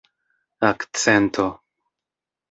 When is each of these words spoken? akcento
akcento 0.69 1.45